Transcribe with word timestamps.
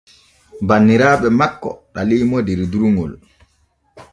Banniraaɓe 0.67 1.27
makko 1.39 1.69
ɗaliimo 1.93 2.37
der 2.47 2.59
durŋol. 2.71 3.13